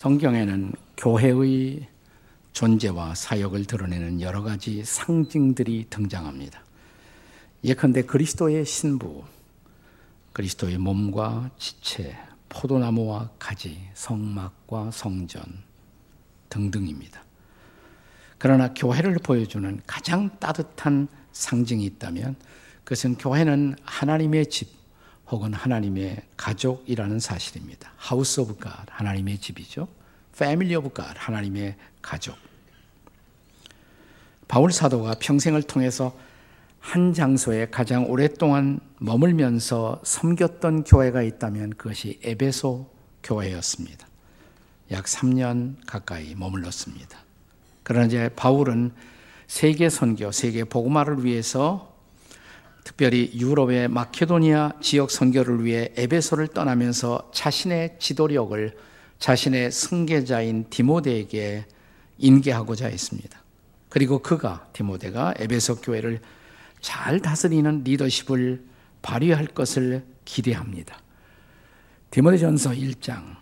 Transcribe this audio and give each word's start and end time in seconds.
성경에는 0.00 0.72
교회의 0.96 1.86
존재와 2.54 3.14
사역을 3.14 3.66
드러내는 3.66 4.22
여러 4.22 4.42
가지 4.42 4.82
상징들이 4.82 5.88
등장합니다. 5.90 6.64
예컨대 7.62 8.04
그리스도의 8.04 8.64
신부, 8.64 9.22
그리스도의 10.32 10.78
몸과 10.78 11.50
지체, 11.58 12.16
포도나무와 12.48 13.28
가지, 13.38 13.78
성막과 13.92 14.90
성전 14.90 15.42
등등입니다. 16.48 17.22
그러나 18.38 18.72
교회를 18.72 19.16
보여주는 19.22 19.82
가장 19.86 20.30
따뜻한 20.38 21.08
상징이 21.32 21.84
있다면 21.84 22.36
그것은 22.84 23.16
교회는 23.16 23.76
하나님의 23.82 24.46
집, 24.46 24.79
혹은 25.30 25.54
하나님의 25.54 26.22
가족이라는 26.36 27.20
사실입니다. 27.20 27.92
House 27.96 28.40
of 28.40 28.58
God 28.58 28.86
하나님의 28.90 29.38
집이죠. 29.38 29.86
Family 30.36 30.74
of 30.74 30.92
God 30.92 31.14
하나님의 31.16 31.76
가족. 32.02 32.36
바울 34.48 34.72
사도가 34.72 35.16
평생을 35.20 35.62
통해서 35.62 36.16
한 36.80 37.12
장소에 37.12 37.68
가장 37.70 38.10
오랫동안 38.10 38.80
머물면서 38.98 40.00
섬겼던 40.02 40.84
교회가 40.84 41.22
있다면 41.22 41.70
그것이 41.70 42.18
에베소 42.24 42.90
교회였습니다. 43.22 44.08
약 44.90 45.04
3년 45.04 45.76
가까이 45.86 46.34
머물렀습니다. 46.34 47.18
그러나 47.84 48.06
이제 48.06 48.30
바울은 48.34 48.92
세계 49.46 49.88
선교, 49.88 50.32
세계 50.32 50.64
복음화를 50.64 51.24
위해서 51.24 51.89
특별히 52.84 53.30
유럽의 53.34 53.88
마케도니아 53.88 54.72
지역 54.80 55.10
선교를 55.10 55.64
위해 55.64 55.92
에베소를 55.96 56.48
떠나면서 56.48 57.30
자신의 57.32 57.96
지도력을 57.98 58.76
자신의 59.18 59.70
승계자인 59.70 60.66
디모데에게 60.70 61.66
인계하고자 62.18 62.86
했습니다. 62.86 63.40
그리고 63.88 64.20
그가 64.20 64.68
디모데가 64.72 65.34
에베소 65.38 65.76
교회를 65.76 66.20
잘 66.80 67.20
다스리는 67.20 67.84
리더십을 67.84 68.64
발휘할 69.02 69.48
것을 69.48 70.04
기대합니다. 70.24 70.98
디모데전서 72.10 72.70
1장 72.70 73.36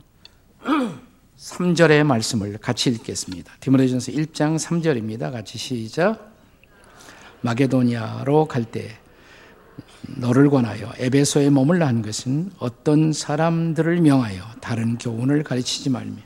3절의 1.36 2.05
말씀을 2.05 2.59
같이 2.59 2.91
읽겠습니다. 2.91 3.53
디모데전서 3.61 4.12
1장 4.12 4.59
3절입니다. 4.59 5.31
같이 5.31 5.59
시작. 5.59 6.34
마게도니아로 7.42 8.47
갈 8.47 8.64
때 8.64 8.98
너를 10.16 10.48
권하여 10.50 10.92
에베소에 10.96 11.50
머물라 11.50 11.86
한 11.86 12.02
것은 12.02 12.50
어떤 12.58 13.12
사람들을 13.12 14.00
명하여 14.00 14.42
다른 14.60 14.96
교훈을 14.98 15.44
가르치지 15.44 15.90
말며 15.90 16.16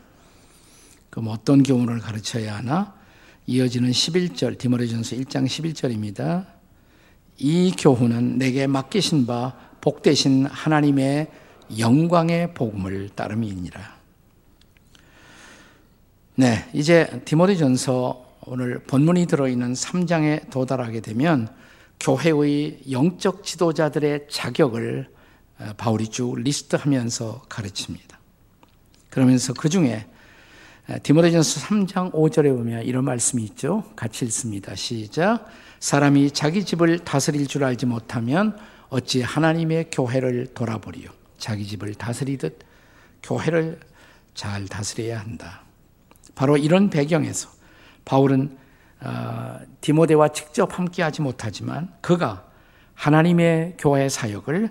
그럼 1.10 1.28
어떤 1.28 1.62
교훈을 1.62 1.98
가르쳐야 1.98 2.56
하나? 2.56 2.94
이어지는 3.46 3.90
11절 3.90 4.56
디모데전서 4.56 5.16
1장 5.16 5.46
11절입니다. 5.46 6.46
이 7.38 7.72
교훈은 7.76 8.38
내게 8.38 8.66
맡기신 8.66 9.26
바 9.26 9.54
복되신 9.80 10.46
하나님의 10.46 11.28
영광의 11.78 12.54
복음을 12.54 13.10
따름이니라. 13.10 13.80
네, 16.36 16.68
이제 16.72 17.20
디모데전서 17.24 18.36
오늘 18.46 18.78
본문이 18.84 19.26
들어 19.26 19.48
있는 19.48 19.72
3장에 19.72 20.50
도달하게 20.50 21.00
되면 21.00 21.48
교회의 22.02 22.80
영적 22.90 23.44
지도자들의 23.44 24.26
자격을 24.28 25.08
어, 25.60 25.72
바울이 25.76 26.08
쭉 26.08 26.34
리스트하면서 26.36 27.42
가르칩니다. 27.48 28.18
그러면서 29.08 29.52
그 29.54 29.68
중에 29.68 30.06
어, 30.88 30.96
디모데전서 31.00 31.60
3장 31.60 32.12
5절에 32.12 32.54
보면 32.56 32.82
이런 32.82 33.04
말씀이 33.04 33.44
있죠. 33.44 33.84
같이 33.94 34.24
읽습니다. 34.24 34.74
시작. 34.74 35.46
사람이 35.78 36.32
자기 36.32 36.64
집을 36.64 36.98
다스릴 37.00 37.46
줄 37.46 37.62
알지 37.62 37.86
못하면 37.86 38.58
어찌 38.88 39.22
하나님의 39.22 39.90
교회를 39.92 40.48
돌아보리요. 40.54 41.08
자기 41.38 41.64
집을 41.64 41.94
다스리듯 41.94 42.58
교회를 43.22 43.78
잘 44.34 44.66
다스려야 44.66 45.20
한다. 45.20 45.62
바로 46.34 46.56
이런 46.56 46.90
배경에서 46.90 47.48
바울은 48.04 48.56
어, 48.56 48.61
디모데와 49.80 50.28
직접 50.28 50.78
함께하지 50.78 51.22
못하지만 51.22 51.92
그가 52.00 52.44
하나님의 52.94 53.76
교회 53.78 54.08
사역을 54.08 54.70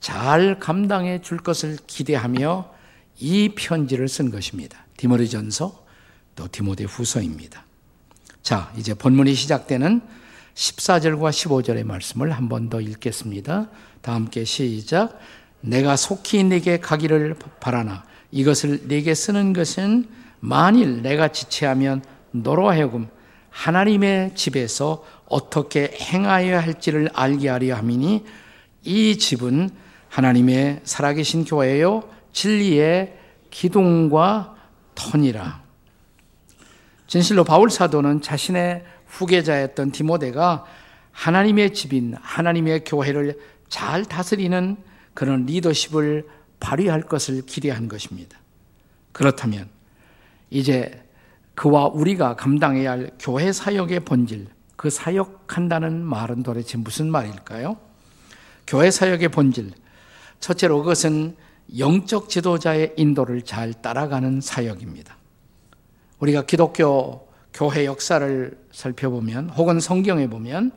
잘 0.00 0.58
감당해 0.60 1.20
줄 1.20 1.38
것을 1.38 1.78
기대하며 1.86 2.72
이 3.18 3.50
편지를 3.56 4.08
쓴 4.08 4.30
것입니다. 4.30 4.84
디모데전서 4.96 5.84
또 6.36 6.48
디모데 6.50 6.84
후서입니다. 6.84 7.64
자, 8.42 8.72
이제 8.76 8.92
본문이 8.94 9.34
시작되는 9.34 10.00
14절과 10.54 11.30
15절의 11.30 11.84
말씀을 11.84 12.30
한 12.32 12.48
번 12.48 12.68
더 12.68 12.80
읽겠습니다. 12.80 13.68
다 14.02 14.14
함께 14.14 14.44
시작. 14.44 15.18
내가 15.60 15.96
속히 15.96 16.44
내게 16.44 16.78
가기를 16.78 17.36
바라나 17.60 18.04
이것을 18.30 18.86
내게 18.86 19.14
쓰는 19.14 19.52
것은 19.52 20.08
만일 20.40 21.02
내가 21.02 21.28
지체하면 21.28 22.04
너로 22.32 22.68
하여금 22.68 23.08
하나님의 23.54 24.34
집에서 24.34 25.04
어떻게 25.26 25.96
행하여야 26.00 26.60
할지를 26.60 27.08
알게 27.14 27.48
하려 27.48 27.76
함이니 27.76 28.24
이 28.82 29.16
집은 29.16 29.70
하나님의 30.08 30.80
살아계신 30.82 31.44
교회요 31.44 32.02
진리의 32.32 33.16
기둥과 33.50 34.56
터니라. 34.96 35.62
진실로 37.06 37.44
바울 37.44 37.70
사도는 37.70 38.22
자신의 38.22 38.84
후계자였던 39.06 39.92
디모데가 39.92 40.64
하나님의 41.12 41.74
집인 41.74 42.16
하나님의 42.20 42.82
교회를 42.84 43.38
잘 43.68 44.04
다스리는 44.04 44.76
그런 45.14 45.46
리더십을 45.46 46.26
발휘할 46.58 47.02
것을 47.02 47.42
기대한 47.46 47.86
것입니다. 47.86 48.36
그렇다면 49.12 49.68
이제 50.50 51.03
그와 51.54 51.86
우리가 51.86 52.36
감당해야 52.36 52.90
할 52.92 53.10
교회 53.18 53.52
사역의 53.52 54.00
본질, 54.00 54.48
그 54.76 54.90
사역한다는 54.90 56.02
말은 56.02 56.42
도대체 56.42 56.76
무슨 56.76 57.10
말일까요? 57.10 57.76
교회 58.66 58.90
사역의 58.90 59.28
본질. 59.28 59.72
첫째로 60.40 60.78
그것은 60.78 61.36
영적 61.78 62.28
지도자의 62.28 62.94
인도를 62.96 63.42
잘 63.42 63.72
따라가는 63.72 64.40
사역입니다. 64.40 65.16
우리가 66.18 66.42
기독교 66.42 67.28
교회 67.52 67.86
역사를 67.86 68.58
살펴보면 68.72 69.50
혹은 69.50 69.80
성경에 69.80 70.28
보면 70.28 70.72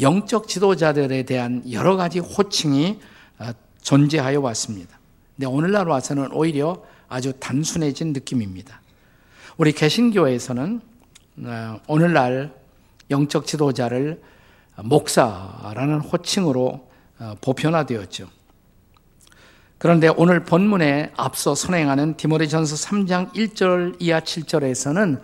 영적 0.00 0.46
지도자들에 0.48 1.24
대한 1.24 1.62
여러 1.70 1.96
가지 1.96 2.18
호칭이 2.18 3.00
어, 3.38 3.50
존재하여 3.80 4.40
왔습니다. 4.40 4.98
근데 5.36 5.46
오늘날 5.46 5.88
와서는 5.88 6.32
오히려 6.32 6.82
아주 7.08 7.32
단순해진 7.38 8.12
느낌입니다. 8.12 8.81
우리 9.58 9.72
개신교에서는 9.72 10.80
어, 11.44 11.80
오늘날 11.86 12.54
영적 13.10 13.46
지도자를 13.46 14.22
목사라는 14.82 16.00
호칭으로 16.00 16.88
어, 17.18 17.34
보편화되었죠. 17.40 18.28
그런데 19.76 20.08
오늘 20.16 20.44
본문에 20.44 21.12
앞서 21.16 21.54
선행하는 21.54 22.16
디모데전서 22.16 22.76
3장 22.76 23.34
1절 23.34 23.96
이하 24.00 24.20
7절에서는 24.20 25.20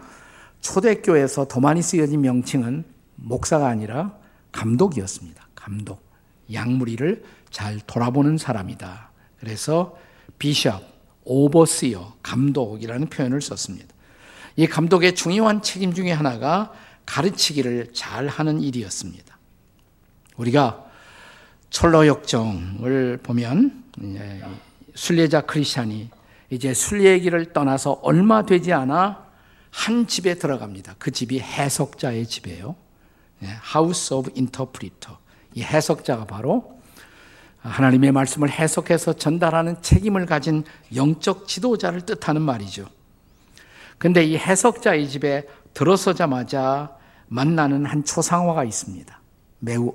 초대교회에서 0.60 1.47
더 1.47 1.60
많이 1.60 1.80
쓰여진 1.80 2.21
명칭은 2.21 2.84
목사가 3.16 3.69
아니라 3.69 4.16
감독이었습니다. 4.53 5.48
감독. 5.54 6.07
양무리를 6.53 7.22
잘 7.51 7.78
돌아보는 7.86 8.36
사람이다. 8.36 9.10
그래서 9.39 9.97
비숍, 10.39 10.72
오버시어, 11.25 12.15
감독이라는 12.22 13.07
표현을 13.09 13.41
썼습니다. 13.41 13.95
이 14.59 14.66
감독의 14.66 15.15
중요한 15.15 15.63
책임 15.63 15.95
중에 15.95 16.10
하나가 16.10 16.72
가르치기를 17.07 17.93
잘 17.93 18.27
하는 18.27 18.60
일이었습니다. 18.60 19.39
우리가 20.37 20.84
철로 21.71 22.09
역정을 22.09 23.21
보면 23.22 23.84
순례자 24.97 25.43
크리스찬이 25.43 26.10
이제 26.51 26.75
순례 26.75 27.21
길을 27.21 27.53
떠나서 27.53 28.01
얼마 28.03 28.45
되지 28.45 28.72
않아 28.72 29.28
한 29.71 30.09
집에 30.09 30.34
들어갑니다. 30.34 30.97
그 30.99 31.13
집이 31.13 31.39
해석자의 31.39 32.27
집이에요. 32.27 32.75
House 33.60 34.13
of 34.13 34.33
Interpreter. 34.34 35.21
이 35.54 35.63
해석자가 35.63 36.25
바로 36.25 36.81
하나님의 37.59 38.11
말씀을 38.11 38.51
해석해서 38.51 39.13
전달하는 39.13 39.81
책임을 39.83 40.27
가진 40.27 40.65
영적 40.97 41.47
지도자를 41.47 42.01
뜻하는 42.01 42.43
말이죠. 42.43 42.97
근데 43.98 44.24
이 44.24 44.36
해석자의 44.36 45.09
집에 45.09 45.47
들어서자마자 45.74 46.97
만나는 47.27 47.84
한 47.84 48.04
초상화가 48.04 48.65
있습니다. 48.65 49.21
매우 49.59 49.95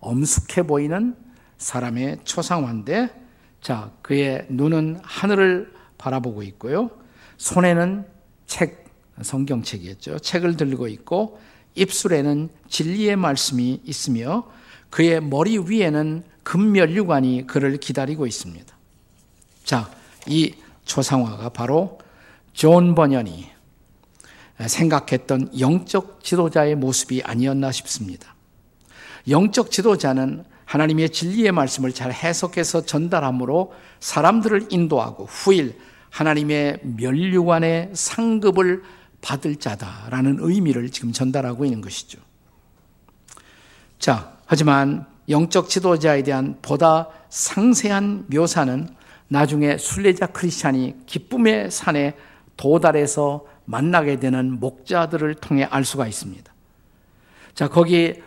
엄숙해 0.00 0.64
보이는 0.64 1.16
사람의 1.56 2.18
초상화인데, 2.24 3.08
자, 3.60 3.90
그의 4.02 4.46
눈은 4.48 5.00
하늘을 5.02 5.72
바라보고 5.98 6.42
있고요. 6.42 6.90
손에는 7.36 8.06
책, 8.46 8.86
성경책이었죠. 9.20 10.20
책을 10.20 10.56
들고 10.56 10.88
있고 10.88 11.40
입술에는 11.74 12.48
진리의 12.68 13.16
말씀이 13.16 13.82
있으며 13.84 14.48
그의 14.90 15.20
머리 15.20 15.58
위에는 15.58 16.24
금면류관이 16.42 17.46
그를 17.46 17.76
기다리고 17.78 18.26
있습니다. 18.26 18.76
자, 19.64 19.90
이 20.26 20.54
초상화가 20.84 21.50
바로 21.50 21.98
존 22.58 22.96
번연이 22.96 23.48
생각했던 24.66 25.60
영적 25.60 26.24
지도자의 26.24 26.74
모습이 26.74 27.22
아니었나 27.22 27.70
싶습니다. 27.70 28.34
영적 29.28 29.70
지도자는 29.70 30.44
하나님의 30.64 31.10
진리의 31.10 31.52
말씀을 31.52 31.92
잘 31.92 32.12
해석해서 32.12 32.84
전달함으로 32.84 33.72
사람들을 34.00 34.66
인도하고 34.70 35.26
후일 35.26 35.78
하나님의 36.10 36.80
면류관의 36.82 37.90
상급을 37.92 38.82
받을 39.20 39.54
자다라는 39.54 40.38
의미를 40.40 40.90
지금 40.90 41.12
전달하고 41.12 41.64
있는 41.64 41.80
것이죠. 41.80 42.18
자, 44.00 44.36
하지만 44.46 45.06
영적 45.28 45.68
지도자에 45.68 46.24
대한 46.24 46.58
보다 46.60 47.08
상세한 47.28 48.26
묘사는 48.26 48.88
나중에 49.28 49.78
순례자 49.78 50.26
크리스찬이 50.26 50.96
기쁨의 51.06 51.70
산에 51.70 52.16
도달해서 52.58 53.46
만나게 53.64 54.18
되는 54.18 54.60
목자들을 54.60 55.34
통해 55.36 55.64
알 55.64 55.84
수가 55.84 56.06
있습니다. 56.06 56.52
자, 57.54 57.68
거기 57.68 58.20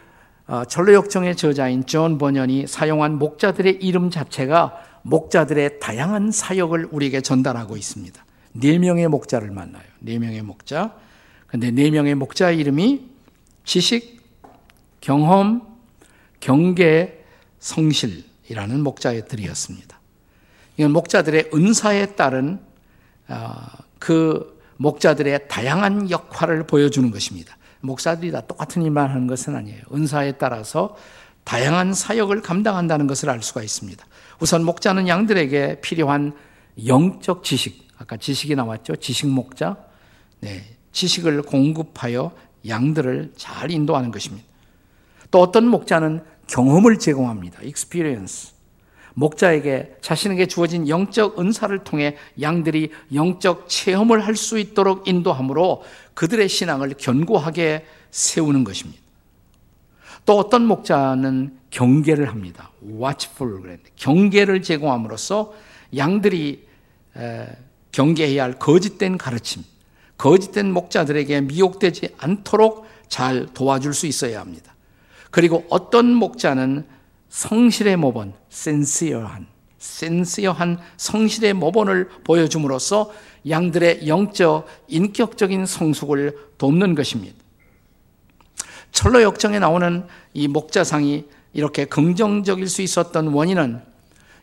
어, 0.47 0.65
천로역정의 0.65 1.35
저자인 1.35 1.85
존 1.85 2.17
번연이 2.17 2.67
사용한 2.67 3.19
목자들의 3.19 3.77
이름 3.81 4.09
자체가 4.09 4.83
목자들의 5.03 5.79
다양한 5.79 6.31
사역을 6.31 6.89
우리에게 6.91 7.21
전달하고 7.21 7.77
있습니다. 7.77 8.25
네 8.53 8.77
명의 8.77 9.07
목자를 9.07 9.51
만나요. 9.51 9.83
네 9.99 10.19
명의 10.19 10.41
목자. 10.41 10.95
근데 11.47 11.71
네 11.71 11.89
명의 11.89 12.15
목자의 12.15 12.57
이름이 12.57 13.09
지식, 13.63 14.21
경험, 14.99 15.61
경계, 16.39 17.23
성실이라는 17.59 18.81
목자들이었습니다. 18.81 19.99
이건 20.77 20.91
목자들의 20.91 21.51
은사에 21.53 22.15
따른 22.15 22.59
어, 23.27 23.55
그 24.01 24.59
목자들의 24.77 25.47
다양한 25.47 26.09
역할을 26.09 26.65
보여주는 26.65 27.11
것입니다. 27.11 27.55
목사들이 27.81 28.31
다 28.31 28.41
똑같은 28.41 28.81
일만 28.81 29.11
하는 29.11 29.27
것은 29.27 29.55
아니에요. 29.55 29.83
은사에 29.93 30.33
따라서 30.33 30.97
다양한 31.43 31.93
사역을 31.93 32.41
감당한다는 32.41 33.05
것을 33.05 33.29
알 33.29 33.43
수가 33.43 33.61
있습니다. 33.61 34.03
우선 34.39 34.65
목자는 34.65 35.07
양들에게 35.07 35.81
필요한 35.81 36.33
영적 36.87 37.43
지식, 37.43 37.87
아까 37.99 38.17
지식이 38.17 38.55
나왔죠. 38.55 38.95
지식 38.95 39.27
목자. 39.27 39.77
네. 40.39 40.63
지식을 40.93 41.43
공급하여 41.43 42.31
양들을 42.67 43.33
잘 43.37 43.69
인도하는 43.69 44.11
것입니다. 44.11 44.47
또 45.29 45.41
어떤 45.41 45.67
목자는 45.67 46.23
경험을 46.47 46.97
제공합니다. 46.97 47.59
experience. 47.61 48.50
목자에게 49.13 49.97
자신에게 50.01 50.47
주어진 50.47 50.87
영적 50.87 51.39
은사를 51.39 51.77
통해 51.83 52.17
양들이 52.39 52.91
영적 53.13 53.67
체험을 53.67 54.25
할 54.25 54.35
수 54.35 54.57
있도록 54.57 55.07
인도함으로 55.07 55.83
그들의 56.13 56.47
신앙을 56.49 56.93
견고하게 56.97 57.85
세우는 58.11 58.63
것입니다. 58.63 59.01
또 60.25 60.37
어떤 60.37 60.65
목자는 60.65 61.57
경계를 61.69 62.29
합니다. 62.29 62.71
watchful 62.83 63.79
경계를 63.95 64.61
제공함으로써 64.61 65.53
양들이 65.95 66.67
경계해야 67.91 68.43
할 68.43 68.53
거짓된 68.53 69.17
가르침, 69.17 69.63
거짓된 70.17 70.71
목자들에게 70.71 71.41
미혹되지 71.41 72.15
않도록 72.17 72.85
잘 73.07 73.47
도와줄 73.53 73.93
수 73.93 74.07
있어야 74.07 74.39
합니다. 74.39 74.75
그리고 75.31 75.65
어떤 75.69 76.13
목자는 76.13 76.85
성실의 77.31 77.95
모본, 77.95 78.33
센시어한, 78.49 79.47
센시어한 79.77 80.79
성실의 80.97 81.53
모본을 81.53 82.09
보여줌으로써 82.25 83.11
양들의 83.49 84.07
영적, 84.07 84.67
인격적인 84.89 85.65
성숙을 85.65 86.37
돕는 86.57 86.93
것입니다. 86.93 87.35
천로역정에 88.91 89.59
나오는 89.59 90.05
이 90.33 90.49
목자상이 90.49 91.25
이렇게 91.53 91.85
긍정적일 91.85 92.67
수 92.67 92.81
있었던 92.81 93.27
원인은 93.27 93.81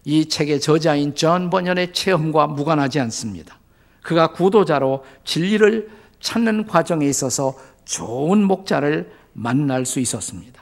이 0.04 0.26
책의 0.26 0.60
저자인 0.60 1.14
존 1.14 1.50
번연의 1.50 1.92
체험과 1.92 2.46
무관하지 2.46 3.00
않습니다. 3.00 3.58
그가 4.02 4.32
구도자로 4.32 5.04
진리를 5.24 5.90
찾는 6.20 6.66
과정에 6.66 7.06
있어서 7.06 7.54
좋은 7.84 8.42
목자를 8.42 9.12
만날 9.34 9.84
수 9.84 10.00
있었습니다. 10.00 10.57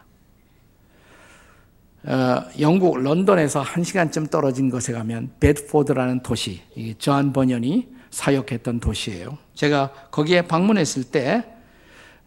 어, 2.06 2.44
영국 2.61 2.99
런던에서 2.99 3.61
한 3.62 3.82
시간쯤 3.82 4.29
떨어진 4.29 4.70
곳에 4.70 4.93
가면 4.93 5.32
베드포드라는 5.41 6.23
도시, 6.23 6.62
존 6.99 7.32
번연이 7.33 7.88
사역했던 8.11 8.79
도시예요. 8.79 9.38
제가 9.55 9.91
거기에 10.12 10.43
방문했을 10.43 11.05
때 11.05 11.26
존 11.26 11.43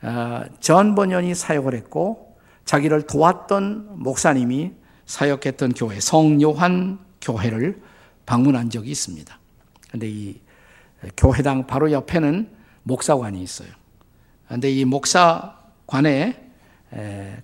어, 0.02 0.96
번연이 0.96 1.34
사역을 1.34 1.74
했고 1.76 2.38
자기를 2.66 3.04
도왔던 3.04 4.04
목사님이 4.04 4.74
사역했던 5.06 5.74
교회 5.74 6.02
성요한 6.02 7.00
교회를 7.22 7.82
방문한 8.26 8.70
적이 8.70 8.92
있습니다. 8.92 9.40
근데 9.92 10.10
이 10.10 10.40
교회당 11.16 11.68
바로 11.68 11.92
옆에는 11.94 12.50
목사관이 12.84 13.42
있어요. 13.42 13.70
근데 14.50 14.70
이 14.70 14.84
목사관에 14.84 16.52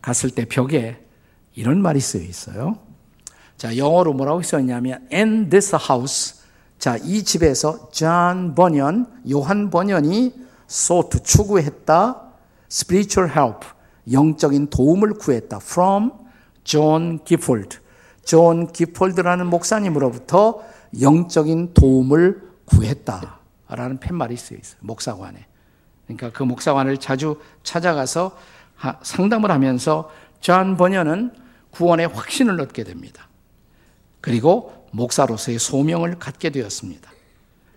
갔을 0.02 0.30
때 0.32 0.46
벽에 0.46 1.05
이런 1.56 1.82
말이 1.82 2.00
쓰여 2.00 2.22
있어요. 2.22 2.78
자, 3.58 3.78
영어로 3.78 4.14
뭐라고 4.14 4.42
써있냐면 4.42 5.08
in 5.12 5.50
this 5.50 5.76
house 5.76 6.42
자, 6.78 6.98
이 6.98 7.24
집에서 7.24 7.90
존 7.90 8.54
번연, 8.54 9.08
요한 9.32 9.70
번연이 9.70 10.34
sought 10.70 11.24
추구했다 11.24 12.22
spiritual 12.70 13.32
help 13.32 13.68
영적인 14.12 14.70
도움을 14.70 15.14
구했다 15.14 15.58
from 15.62 16.12
존 16.64 17.24
기포드 17.24 17.80
존 18.26 18.72
기포드라는 18.72 19.48
목사님으로부터 19.48 20.62
영적인 21.00 21.74
도움을 21.74 22.42
구했다 22.66 23.40
라는 23.70 23.98
팻말이 23.98 24.36
쓰여 24.36 24.58
있어요. 24.58 24.78
목사관에. 24.82 25.46
그러니까 26.06 26.32
그 26.32 26.44
목사관을 26.44 26.98
자주 26.98 27.40
찾아가서 27.64 28.36
상담을 29.02 29.52
하면서 29.52 30.10
존 30.40 30.78
번연은 30.78 31.45
구원의 31.76 32.08
확신을 32.08 32.60
얻게 32.62 32.84
됩니다. 32.84 33.28
그리고 34.22 34.88
목사로서의 34.92 35.60
소명을 35.60 36.20
갖게 36.20 36.50
되었습니다. 36.50 37.12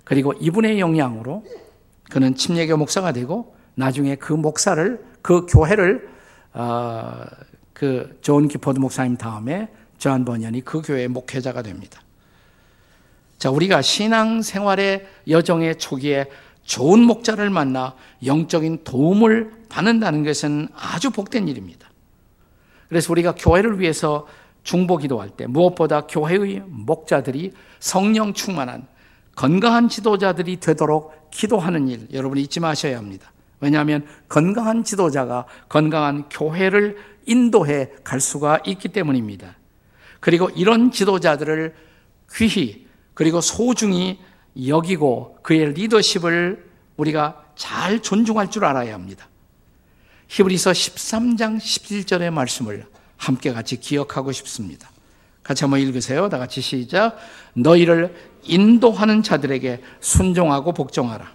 그리고 0.05 0.33
이분의 0.35 0.81
영향으로 0.81 1.45
그는 2.11 2.35
침례교 2.35 2.76
목사가 2.76 3.12
되고 3.12 3.55
나중에 3.75 4.14
그 4.14 4.33
목사를 4.33 5.05
그 5.21 5.47
교회를 5.47 6.09
어, 6.55 7.25
그 7.73 8.11
존 8.11 8.49
기포드 8.49 8.78
목사님 8.78 9.17
다음에 9.17 9.69
존 9.99 10.25
번연이 10.25 10.62
그 10.64 10.81
교회의 10.81 11.09
목회자가 11.09 11.62
됩니다. 11.62 12.00
자, 13.37 13.50
우리가 13.50 13.83
신앙 13.83 14.43
생활의 14.43 15.07
여정의 15.28 15.76
초기에 15.76 16.26
좋은 16.62 17.00
목자를 17.00 17.50
만나 17.50 17.95
영적인 18.25 18.85
도움을 18.85 19.52
받는다는 19.69 20.25
것은 20.25 20.69
아주 20.75 21.11
복된 21.11 21.49
일입니다. 21.49 21.88
그래서 22.88 23.12
우리가 23.12 23.35
교회를 23.35 23.80
위해서 23.80 24.26
중보 24.62 24.97
기도할 24.97 25.30
때 25.30 25.47
무엇보다 25.47 26.02
교회의 26.02 26.62
목자들이 26.66 27.52
성령 27.80 28.33
충만한 28.33 28.87
건강한 29.35 29.88
지도자들이 29.88 30.59
되도록 30.59 31.30
기도하는 31.30 31.88
일 31.88 32.09
여러분 32.12 32.38
잊지 32.38 32.61
마셔야 32.61 32.99
합니다. 32.99 33.33
왜냐하면 33.61 34.07
건강한 34.28 34.85
지도자가 34.85 35.47
건강한 35.68 36.28
교회를 36.28 36.97
인도해 37.26 37.90
갈 38.04 38.21
수가 38.21 38.61
있기 38.66 38.88
때문입니다. 38.88 39.57
그리고 40.21 40.50
이런 40.50 40.90
지도자들을 40.90 41.75
귀히 42.35 42.87
그리고 43.14 43.40
소중히 43.40 44.21
여기고 44.66 45.38
그의 45.42 45.73
리더십을 45.73 46.68
우리가 46.97 47.45
잘 47.54 48.00
존중할 48.00 48.50
줄 48.50 48.64
알아야 48.64 48.95
합니다. 48.95 49.28
히브리서 50.28 50.73
13장 50.73 51.56
17절의 51.56 52.30
말씀을 52.30 52.87
함께 53.16 53.52
같이 53.52 53.80
기억하고 53.80 54.32
싶습니다. 54.32 54.90
같이 55.42 55.64
한번 55.64 55.80
읽으세요. 55.80 56.28
다 56.28 56.38
같이 56.38 56.61
시작. 56.61 57.16
너희를 57.54 58.14
인도하는 58.44 59.23
자들에게 59.23 59.82
순종하고 60.00 60.73
복종하라. 60.73 61.26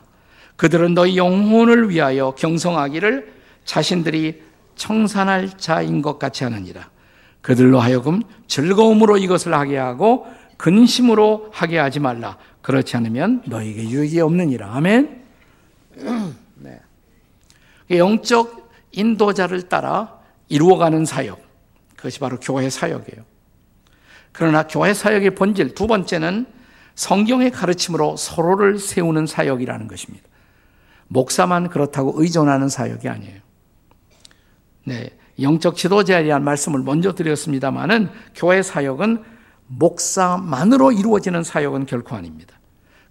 그들은 0.56 0.94
너희 0.94 1.18
영혼을 1.18 1.90
위하여 1.90 2.32
경성하기를 2.32 3.34
자신들이 3.66 4.44
청산할 4.76 5.58
자인 5.58 6.02
것 6.02 6.20
같이 6.20 6.44
하느니라. 6.44 6.90
그들로 7.42 7.80
하여금 7.80 8.22
즐거움으로 8.48 9.18
이것을 9.18 9.54
하게 9.54 9.78
하고 9.78 10.28
근심으로 10.58 11.50
하게 11.52 11.80
하지 11.80 12.00
말라. 12.00 12.38
그렇지 12.62 12.96
않으면 12.96 13.42
너에게 13.46 13.90
유익이 13.90 14.22
없느니라. 14.22 14.76
아멘. 14.76 15.24
네. 16.56 16.80
영적 17.90 18.63
인도자를 18.94 19.64
따라 19.64 20.20
이루어가는 20.48 21.06
사역. 21.06 21.42
그것이 21.96 22.20
바로 22.20 22.40
교회 22.40 22.70
사역이에요. 22.70 23.24
그러나 24.32 24.64
교회 24.68 24.94
사역의 24.94 25.36
본질 25.36 25.76
두 25.76 25.88
번째는 25.88 26.46
성경의 26.96 27.52
가르침으로 27.52 28.18
서로를 28.18 28.80
세우는 28.80 29.26
사역이라는 29.26 29.88
것입니다. 29.88 30.28
목사만 31.08 31.70
그렇다고 31.70 32.14
의존하는 32.16 32.70
사역이 32.70 33.08
아니에요. 33.08 33.40
네. 34.86 35.10
영적 35.42 35.76
지도자에 35.76 36.24
대한 36.24 36.44
말씀을 36.44 36.82
먼저 36.82 37.14
드렸습니다만은 37.14 38.10
교회 38.36 38.62
사역은 38.62 39.24
목사만으로 39.68 40.92
이루어지는 40.92 41.44
사역은 41.44 41.88
결코 41.88 42.16
아닙니다. 42.16 42.60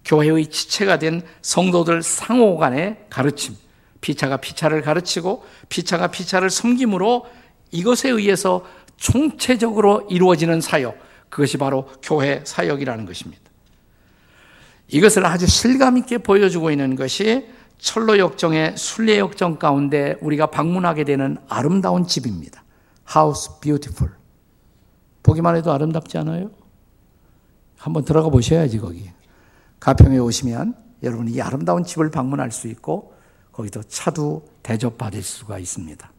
교회의 0.05 0.47
지체가 0.47 0.99
된 0.99 1.21
성도들 1.41 2.01
상호 2.03 2.57
간의 2.57 3.05
가르침, 3.09 3.55
피차가 4.03 4.37
피차를 4.37 4.81
가르치고 4.81 5.43
피차가 5.69 6.07
피차를 6.07 6.49
섬김으로 6.49 7.25
이것에 7.71 8.09
의해서 8.09 8.65
총체적으로 8.97 10.05
이루어지는 10.09 10.61
사역, 10.61 10.97
그것이 11.29 11.57
바로 11.57 11.89
교회 12.03 12.43
사역이라는 12.45 13.05
것입니다. 13.05 13.41
이것을 14.89 15.25
아주 15.25 15.47
실감 15.47 15.97
있게 15.97 16.19
보여주고 16.19 16.69
있는 16.69 16.95
것이 16.95 17.47
철로 17.79 18.19
역정의 18.19 18.77
순례 18.77 19.17
역정 19.17 19.57
가운데 19.57 20.17
우리가 20.21 20.47
방문하게 20.47 21.05
되는 21.05 21.37
아름다운 21.47 22.05
집입니다. 22.05 22.63
House 23.15 23.59
Beautiful. 23.61 24.13
보기만 25.23 25.55
해도 25.55 25.71
아름답지 25.71 26.17
않아요? 26.19 26.51
한번 27.77 28.03
들어가 28.05 28.29
보셔야지 28.29 28.79
거기. 28.79 29.09
가평에 29.79 30.17
오시면 30.17 30.75
여러분이 31.01 31.31
이 31.31 31.41
아름다운 31.41 31.83
집을 31.83 32.11
방문할 32.11 32.51
수 32.51 32.67
있고 32.67 33.12
거기도 33.53 33.81
차도 33.83 34.45
대접받을 34.63 35.21
수가 35.21 35.59
있습니다. 35.59 36.11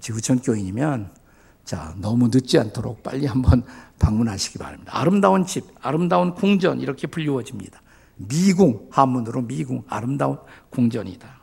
지구촌 0.00 0.40
교인이면 0.40 1.10
자 1.64 1.94
너무 1.98 2.28
늦지 2.28 2.58
않도록 2.58 3.02
빨리 3.02 3.26
한번 3.26 3.64
방문하시기 3.98 4.58
바랍니다. 4.58 4.92
아름다운 4.94 5.44
집, 5.44 5.64
아름다운 5.80 6.34
궁전 6.34 6.80
이렇게 6.80 7.08
불리워집니다. 7.08 7.82
미궁 8.16 8.88
한문으로 8.90 9.42
미궁 9.42 9.82
아름다운 9.88 10.38
궁전이다. 10.70 11.36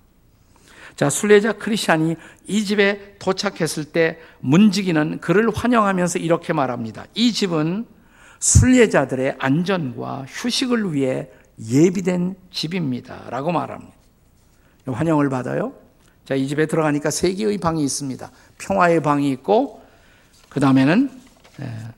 자, 0.96 1.10
순례자 1.10 1.54
크리스찬이 1.54 2.16
이 2.48 2.66
집에 2.66 3.16
도착했을 3.18 3.86
때 3.86 4.20
문지기는 4.42 5.20
그를 5.22 5.50
환영하면서 5.50 6.20
이렇게 6.20 6.54
말합니다. 6.54 7.06
이 7.16 7.34
집은 7.34 7.88
순례자들의 8.40 9.38
안전과 9.40 10.26
휴식을 10.28 10.94
위해 10.94 11.30
예비된 11.60 12.36
집입니다. 12.52 13.30
라고 13.30 13.52
말합니다. 13.52 14.03
환영을 14.86 15.30
받아요. 15.30 15.74
자, 16.26 16.36
이 16.36 16.48
집에 16.48 16.66
들어가니까 16.66 17.12
세 17.12 17.34
개의 17.34 17.58
방이 17.58 17.84
있습니다. 17.84 18.32
평화의 18.58 19.02
방이 19.02 19.32
있고, 19.32 19.82
그 20.50 20.60
다음에는 20.60 21.10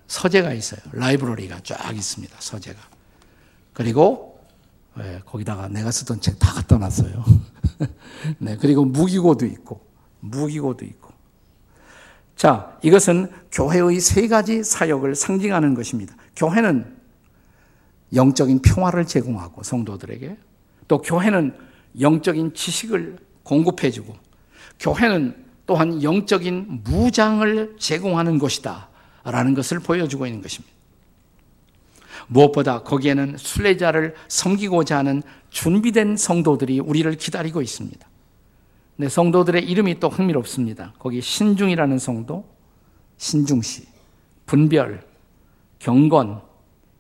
서재가 0.08 0.54
있어요. 0.54 0.80
라이브러리가 0.92 1.60
쫙 1.64 1.96
있습니다. 1.96 2.36
서재가. 2.40 2.80
그리고 3.74 4.36
네, 4.98 5.22
거기다가 5.26 5.68
내가 5.68 5.92
쓰던 5.92 6.22
책 6.22 6.40
다 6.40 6.54
갖다 6.54 6.78
놨어요. 6.78 7.24
네, 8.40 8.58
그리고 8.58 8.86
무기고도 8.86 9.46
있고, 9.46 9.86
무기고도 10.22 10.86
있고. 10.86 11.14
자, 12.36 12.78
이것은 12.82 13.32
교회의 13.52 14.00
세 14.00 14.28
가지 14.28 14.64
사역을 14.64 15.16
상징하는 15.16 15.74
것입니다. 15.74 16.16
교회는 16.36 16.96
영적인 18.14 18.62
평화를 18.62 19.06
제공하고 19.06 19.64
성도들에게 19.64 20.38
또 20.88 21.02
교회는 21.02 21.58
영적인 22.00 22.54
지식을 22.54 23.18
공급해주고 23.44 24.16
교회는 24.80 25.46
또한 25.66 26.04
영적인 26.04 26.82
무장을 26.84 27.76
제공하는 27.80 28.38
곳이다. 28.38 28.90
라는 29.24 29.56
것을 29.56 29.80
보여주고 29.80 30.28
있는 30.28 30.42
것입니다. 30.42 30.74
무엇보다 32.28 32.84
거기에는 32.84 33.38
순례자를 33.38 34.16
섬기고자 34.28 34.98
하는 34.98 35.24
준비된 35.50 36.18
성도들이 36.18 36.80
우리를 36.80 37.12
기다리고 37.16 37.62
있습니다. 37.62 38.08
네, 38.98 39.10
성도들의 39.10 39.64
이름이 39.64 40.00
또 40.00 40.10
흥미롭습니다. 40.10 40.94
거기 41.00 41.22
신중이라는 41.22 41.98
성도, 42.00 42.46
신중시, 43.18 43.88
분별, 44.46 45.04
경건, 45.80 46.42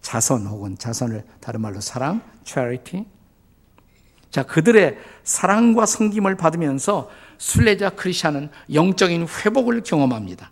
자선 0.02 0.46
혹은 0.48 0.78
자선을 0.78 1.24
다른 1.40 1.62
말로 1.62 1.80
사랑, 1.80 2.22
charity. 2.44 3.06
자, 4.36 4.44
그들의 4.44 4.98
사랑과 5.24 5.86
섬김을 5.86 6.36
받으면서 6.36 7.10
순례자 7.38 7.92
크리스천은 7.92 8.50
영적인 8.74 9.28
회복을 9.30 9.82
경험합니다. 9.82 10.52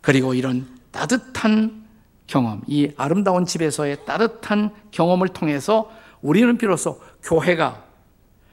그리고 0.00 0.34
이런 0.34 0.66
따뜻한 0.90 1.84
경험, 2.26 2.62
이 2.66 2.90
아름다운 2.96 3.46
집에서의 3.46 4.04
따뜻한 4.04 4.74
경험을 4.90 5.28
통해서 5.28 5.92
우리는 6.22 6.58
비로소 6.58 7.00
교회가 7.22 7.84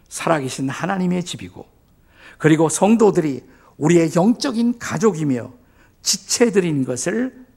살아계신 0.09 0.69
하나님의 0.69 1.25
집이고, 1.25 1.65
그리고 2.38 2.69
성도들이 2.69 3.41
우리의 3.77 4.12
영적인 4.15 4.77
가족이며 4.77 5.51
지체들인 6.03 6.86
것을 6.86 7.48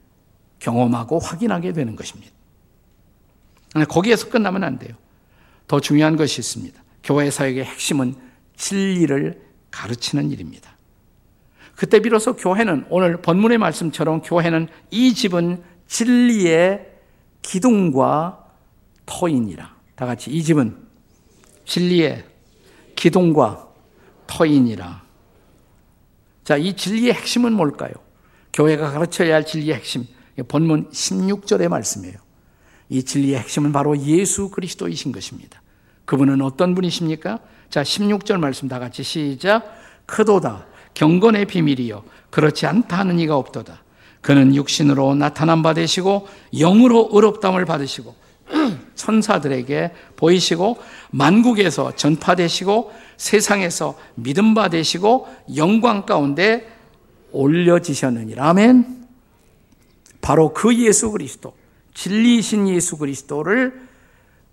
경험하고 0.57 1.19
확인하게 1.19 1.71
되는 1.73 1.95
것입니다. 1.95 2.33
거기에서 3.87 4.27
끝나면 4.31 4.63
안 4.63 4.79
돼요. 4.79 5.02
더 5.67 5.79
중요한 5.79 6.15
것이 6.15 6.41
있습니다. 6.41 6.81
교회 7.03 7.29
사역의 7.29 7.65
핵심은 7.65 8.15
진리를 8.55 9.41
가르치는 9.71 10.31
일입니다. 10.31 10.77
그때 11.75 11.99
비로소 11.99 12.35
교회는 12.35 12.85
오늘 12.89 13.17
본문의 13.17 13.57
말씀처럼 13.57 14.21
교회는 14.21 14.67
이 14.91 15.13
집은 15.13 15.63
진리의 15.87 16.91
기둥과 17.41 18.45
터인이라. 19.05 19.75
다 19.95 20.05
같이 20.05 20.31
이 20.31 20.43
집은 20.43 20.77
진리의 21.65 22.25
기둥과 22.95 23.69
터인이라. 24.27 25.03
자, 26.43 26.57
이 26.57 26.75
진리의 26.75 27.13
핵심은 27.13 27.53
뭘까요? 27.53 27.93
교회가 28.53 28.91
가르쳐야 28.91 29.35
할 29.35 29.45
진리의 29.45 29.75
핵심. 29.75 30.05
본문 30.47 30.89
16절의 30.89 31.67
말씀이에요. 31.69 32.17
이 32.89 33.03
진리의 33.03 33.39
핵심은 33.39 33.71
바로 33.71 33.97
예수 33.97 34.49
그리스도이신 34.49 35.11
것입니다. 35.11 35.61
그분은 36.05 36.41
어떤 36.41 36.75
분이십니까? 36.75 37.39
자, 37.69 37.83
16절 37.83 38.37
말씀 38.37 38.67
다 38.67 38.79
같이 38.79 39.03
시작. 39.03 39.63
크도다. 40.05 40.65
경건의 40.93 41.45
비밀이요. 41.45 42.03
그렇지 42.29 42.65
않다 42.65 42.99
하는 42.99 43.19
이가 43.19 43.35
없도다. 43.35 43.83
그는 44.21 44.55
육신으로 44.55 45.15
나타난 45.15 45.61
바 45.63 45.73
되시고 45.73 46.27
영으로 46.53 47.09
의롭담을 47.11 47.65
받으시고 47.65 48.15
천사들에게 48.95 49.91
보이시고 50.15 50.77
만국에서 51.11 51.95
전파되시고 51.95 52.93
세상에서 53.17 53.97
믿음 54.15 54.53
바 54.53 54.69
되시고 54.69 55.27
영광 55.55 56.05
가운데 56.05 56.67
올려지셨느니라. 57.31 58.49
아멘. 58.49 59.03
바로 60.21 60.53
그 60.53 60.73
예수 60.77 61.11
그리스도, 61.11 61.53
진리이신 61.93 62.69
예수 62.69 62.97
그리스도를 62.97 63.87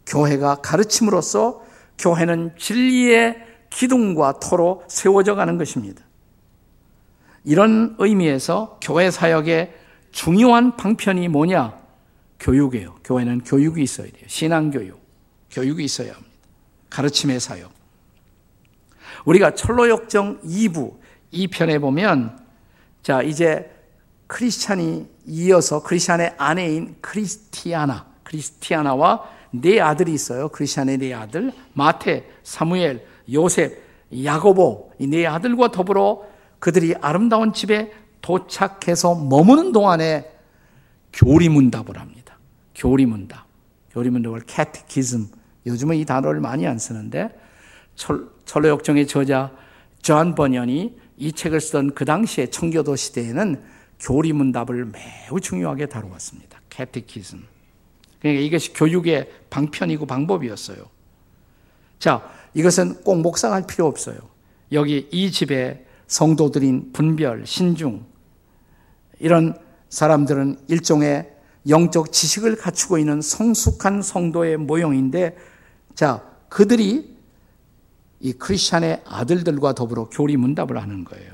교회가 0.07 0.57
가르침으로써 0.57 1.65
교회는 1.99 2.53
진리의 2.59 3.47
기둥과 3.71 4.41
터로 4.41 4.83
세워져 4.89 5.35
가는 5.35 5.59
것입니다. 5.59 6.03
이런 7.45 7.97
의미에서 7.99 8.79
교회 8.83 9.11
사역의 9.11 9.75
중요한 10.11 10.77
방편이 10.77 11.29
뭐냐? 11.29 11.79
교육이에요. 12.41 12.97
교회는 13.05 13.43
교육이 13.43 13.83
있어야 13.83 14.09
돼요. 14.09 14.25
신앙교육. 14.27 15.01
교육이 15.51 15.85
있어야 15.85 16.13
합니다. 16.13 16.31
가르침의 16.89 17.41
사역. 17.41 17.71
우리가 19.25 19.55
철로역정 19.55 20.41
2부 20.43 20.99
2편에 21.33 21.81
보면 21.81 22.39
자, 23.03 23.23
이제 23.23 23.71
크리스찬이 24.31 25.09
이어서 25.27 25.83
크리스찬의 25.83 26.35
아내인 26.39 26.95
크리스티아나, 27.01 28.07
크리스티아나와 28.23 29.29
네 29.51 29.81
아들이 29.81 30.15
있어요. 30.15 30.49
크리스찬의 30.51 30.99
네 30.99 31.13
아들, 31.13 31.53
마테, 31.73 32.31
사무엘, 32.45 33.05
요셉, 33.33 33.83
야고보, 34.25 34.93
이 35.01 35.09
네 35.09 35.27
아들과 35.27 35.73
더불어 35.73 36.23
그들이 36.61 36.95
아름다운 37.01 37.53
집에 37.53 37.91
도착해서 38.23 39.17
머무는 39.17 39.73
동안에 39.73 40.31
교리문답을 41.13 41.99
합니다. 41.99 42.39
교리문답. 42.77 43.45
교리문답을 43.91 44.43
캐티키즘. 44.47 45.27
요즘은 45.67 45.97
이 45.97 46.05
단어를 46.05 46.41
많이 46.41 46.69
안 46.69 46.79
쓰는데 46.79 47.31
천, 47.97 48.29
천로역정의 48.45 49.09
저자 49.09 49.51
존 50.03 50.37
번연이 50.37 50.97
이 51.17 51.33
책을 51.33 51.61
쓰던 51.61 51.95
그 51.95 52.05
당시에 52.05 52.47
청교도 52.47 52.95
시대에는 52.95 53.61
교리문답을 54.01 54.87
매우 54.87 55.41
중요하게 55.41 55.87
다루었습니다. 55.87 56.61
Catechism. 56.71 57.45
그러니까 58.21 58.43
이것이 58.43 58.73
교육의 58.73 59.31
방편이고 59.51 60.07
방법이었어요. 60.07 60.85
자, 61.99 62.31
이것은 62.55 63.03
꼭 63.03 63.21
묵상할 63.21 63.67
필요 63.67 63.87
없어요. 63.87 64.17
여기 64.73 65.09
이 65.11 65.31
집에 65.31 65.87
성도들인 66.07 66.93
분별, 66.93 67.47
신중, 67.47 68.05
이런 69.19 69.59
사람들은 69.91 70.59
일종의 70.69 71.31
영적 71.69 72.13
지식을 72.13 72.57
갖추고 72.57 72.99
있는 72.99 73.21
성숙한 73.21 74.03
성도의 74.03 74.57
모형인데, 74.57 75.37
자, 75.95 76.25
그들이 76.49 77.17
이 78.21 78.33
크리스찬의 78.33 79.03
아들들과 79.07 79.75
더불어 79.75 80.09
교리 80.09 80.37
문답을 80.37 80.81
하는 80.81 81.05
거예요. 81.05 81.33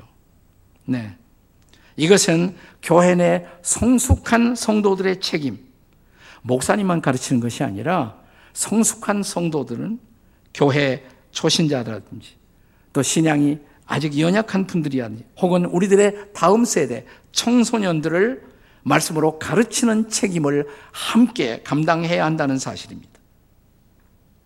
네. 0.85 1.17
이것은 1.97 2.55
교회 2.81 3.15
내 3.15 3.45
성숙한 3.63 4.55
성도들의 4.55 5.19
책임, 5.19 5.59
목사님만 6.43 7.01
가르치는 7.01 7.41
것이 7.41 7.63
아니라 7.63 8.15
성숙한 8.53 9.23
성도들은 9.23 9.99
교회 10.53 11.03
초신자라든지 11.31 12.35
또 12.93 13.01
신앙이 13.01 13.59
아직 13.85 14.19
연약한 14.19 14.67
분들이라든지 14.67 15.25
혹은 15.41 15.65
우리들의 15.65 16.33
다음 16.33 16.65
세대 16.65 17.05
청소년들을 17.31 18.43
말씀으로 18.83 19.37
가르치는 19.39 20.09
책임을 20.09 20.67
함께 20.91 21.61
감당해야 21.63 22.23
한다는 22.25 22.57
사실입니다. 22.57 23.11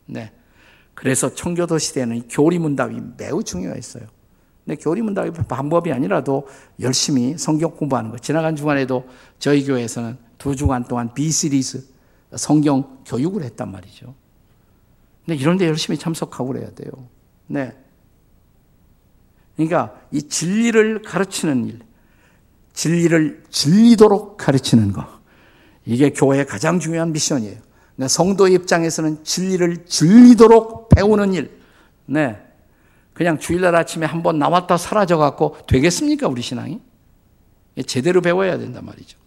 네. 0.07 0.31
그래서 0.93 1.33
청교도 1.33 1.77
시대에는 1.77 2.27
교리문답이 2.27 2.99
매우 3.17 3.43
중요했어요. 3.43 4.03
근데 4.71 4.81
교리문답이 4.81 5.31
방법이 5.49 5.91
아니라도 5.91 6.47
열심히 6.79 7.37
성경 7.37 7.71
공부하는 7.71 8.09
거. 8.09 8.17
지나간 8.17 8.55
주간에도 8.55 9.05
저희 9.37 9.65
교회에서는 9.65 10.17
두 10.37 10.55
주간 10.55 10.85
동안 10.85 11.13
B 11.13 11.29
시리즈 11.29 11.83
성경 12.37 12.99
교육을 13.05 13.43
했단 13.43 13.69
말이죠. 13.69 14.15
근데 15.25 15.37
이런 15.37 15.57
데 15.57 15.67
열심히 15.67 15.99
참석하고 15.99 16.53
그래야 16.53 16.69
돼요. 16.71 16.89
네. 17.47 17.75
그러니까 19.57 19.93
이 20.09 20.21
진리를 20.21 21.01
가르치는 21.01 21.65
일, 21.65 21.79
진리를 22.71 23.43
진리도록 23.49 24.37
가르치는 24.37 24.93
거. 24.93 25.05
이게 25.85 26.11
교회의 26.11 26.45
가장 26.45 26.79
중요한 26.79 27.11
미션이에요. 27.11 27.57
그러니까 27.95 28.07
성도 28.07 28.47
입장에서는 28.47 29.25
진리를 29.25 29.85
진리도록 29.85 30.87
배우는 30.87 31.33
일. 31.33 31.59
네. 32.05 32.50
그냥 33.13 33.37
주일날 33.37 33.75
아침에 33.75 34.05
한 34.05 34.23
번 34.23 34.39
나왔다 34.39 34.77
사라져 34.77 35.17
갖고 35.17 35.57
되겠습니까, 35.67 36.27
우리 36.27 36.41
신앙이? 36.41 36.79
제대로 37.87 38.21
배워야 38.21 38.57
된단 38.57 38.85
말이죠. 38.85 39.17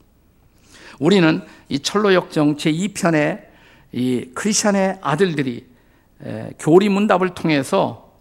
우리는 1.00 1.42
이 1.68 1.80
철로 1.80 2.14
역정 2.14 2.56
제 2.56 2.70
2편의 2.72 3.44
이 3.92 4.30
크리스천의 4.34 4.98
아들들이 5.02 5.66
교리 6.58 6.88
문답을 6.88 7.34
통해서 7.34 8.12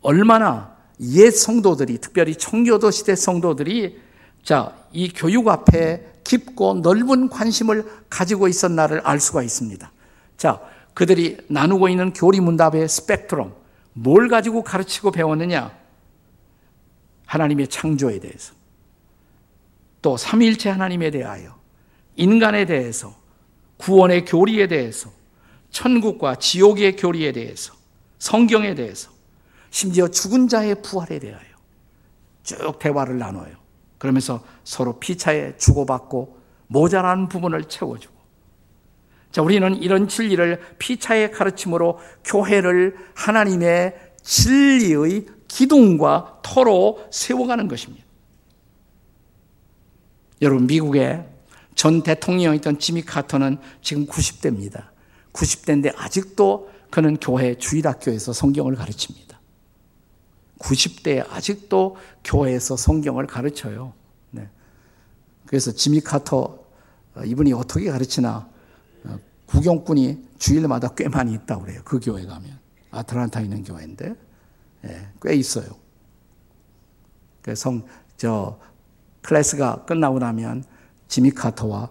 얼마나 0.00 0.76
옛 1.00 1.30
성도들이 1.30 1.98
특별히 1.98 2.34
청교도 2.34 2.90
시대 2.90 3.14
성도들이 3.14 4.00
자, 4.42 4.72
이 4.92 5.12
교육 5.12 5.48
앞에 5.48 6.12
깊고 6.24 6.74
넓은 6.82 7.28
관심을 7.28 7.84
가지고 8.08 8.48
있었나를 8.48 9.00
알 9.04 9.20
수가 9.20 9.42
있습니다. 9.42 9.92
자, 10.36 10.60
그들이 10.94 11.38
나누고 11.48 11.88
있는 11.88 12.12
교리 12.12 12.40
문답의 12.40 12.88
스펙트럼, 12.88 13.54
뭘 14.00 14.28
가지고 14.28 14.62
가르치고 14.62 15.10
배웠느냐? 15.10 15.76
하나님의 17.26 17.68
창조에 17.68 18.20
대해서. 18.20 18.54
또 20.00 20.16
삼일체 20.16 20.70
하나님에 20.70 21.10
대하여, 21.10 21.58
인간에 22.16 22.64
대해서, 22.64 23.14
구원의 23.78 24.24
교리에 24.24 24.68
대해서, 24.68 25.10
천국과 25.70 26.36
지옥의 26.36 26.96
교리에 26.96 27.32
대해서, 27.32 27.74
성경에 28.18 28.74
대해서, 28.74 29.10
심지어 29.70 30.08
죽은 30.08 30.48
자의 30.48 30.80
부활에 30.80 31.18
대하여 31.18 31.48
쭉 32.42 32.78
대화를 32.78 33.18
나눠요. 33.18 33.56
그러면서 33.98 34.42
서로 34.64 34.98
피차에 34.98 35.56
주고받고 35.58 36.38
모자란 36.68 37.28
부분을 37.28 37.64
채워주고. 37.64 38.17
자, 39.32 39.42
우리는 39.42 39.76
이런 39.76 40.08
진리를 40.08 40.60
피차의 40.78 41.32
가르침으로 41.32 41.98
교회를 42.24 42.96
하나님의 43.14 43.94
진리의 44.22 45.26
기둥과 45.48 46.40
터로 46.42 47.06
세워가는 47.10 47.68
것입니다. 47.68 48.04
여러분, 50.40 50.66
미국의 50.66 51.26
전 51.74 52.02
대통령이었던 52.02 52.78
지미 52.78 53.02
카터는 53.02 53.58
지금 53.82 54.06
90대입니다. 54.06 54.88
90대인데 55.32 55.92
아직도 55.96 56.70
그는 56.90 57.16
교회 57.20 57.54
주일학교에서 57.54 58.32
성경을 58.32 58.74
가르칩니다. 58.74 59.38
90대에 60.58 61.24
아직도 61.30 61.96
교회에서 62.24 62.76
성경을 62.76 63.26
가르쳐요. 63.26 63.92
네. 64.30 64.48
그래서 65.46 65.72
지미 65.72 66.00
카터 66.00 66.58
어, 67.14 67.22
이분이 67.24 67.52
어떻게 67.52 67.90
가르치나 67.90 68.30
어, 68.36 68.50
구경꾼이 69.48 70.28
주일마다 70.38 70.88
꽤 70.94 71.08
많이 71.08 71.32
있다고 71.34 71.62
그래요. 71.62 71.80
그 71.84 71.98
교회 72.00 72.24
가면 72.24 72.58
아틀란타 72.90 73.40
있는 73.40 73.64
교회인데 73.64 74.14
네, 74.82 75.08
꽤 75.22 75.34
있어요. 75.34 75.68
그래서 77.42 77.72
저 78.16 78.58
클래스가 79.22 79.84
끝나고 79.84 80.18
나면 80.18 80.64
지미 81.08 81.30
카터와 81.30 81.90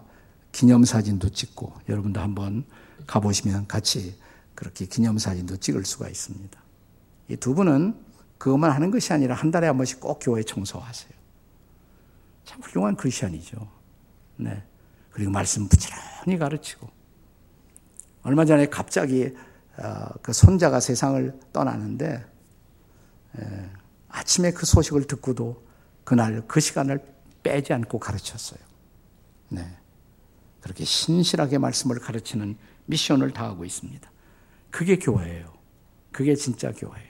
기념사진도 0.52 1.28
찍고 1.30 1.72
여러분도 1.88 2.20
한번 2.20 2.64
가보시면 3.06 3.66
같이 3.66 4.16
그렇게 4.54 4.86
기념사진도 4.86 5.56
찍을 5.58 5.84
수가 5.84 6.08
있습니다. 6.08 6.60
이 7.28 7.36
두 7.36 7.54
분은 7.54 7.94
그것만 8.38 8.70
하는 8.70 8.90
것이 8.90 9.12
아니라 9.12 9.34
한 9.34 9.50
달에 9.50 9.66
한 9.66 9.76
번씩 9.76 10.00
꼭 10.00 10.20
교회 10.22 10.42
청소하세요. 10.42 11.10
참 12.44 12.60
훌륭한 12.62 12.96
크리스천이죠. 12.96 13.68
네. 14.36 14.62
그리고 15.10 15.30
말씀 15.32 15.68
부지런히 15.68 16.38
가르치고. 16.38 16.88
얼마 18.22 18.44
전에 18.44 18.66
갑자기 18.66 19.34
어, 19.76 20.08
그 20.22 20.32
손자가 20.32 20.80
세상을 20.80 21.38
떠나는데 21.52 22.24
아침에 24.08 24.52
그 24.52 24.66
소식을 24.66 25.06
듣고도 25.06 25.64
그날 26.04 26.42
그 26.48 26.60
시간을 26.60 27.00
빼지 27.42 27.72
않고 27.72 27.98
가르쳤어요. 27.98 28.58
네. 29.50 29.64
그렇게 30.60 30.84
신실하게 30.84 31.58
말씀을 31.58 31.98
가르치는 32.00 32.56
미션을 32.86 33.32
다하고 33.32 33.64
있습니다. 33.64 34.10
그게 34.70 34.98
교회예요. 34.98 35.52
그게 36.10 36.34
진짜 36.34 36.72
교회예요. 36.72 37.08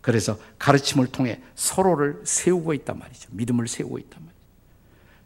그래서 0.00 0.38
가르침을 0.58 1.08
통해 1.08 1.42
서로를 1.54 2.22
세우고 2.24 2.74
있단 2.74 2.98
말이죠. 2.98 3.28
믿음을 3.32 3.68
세우고 3.68 3.98
있단 3.98 4.24
말이죠. 4.24 4.39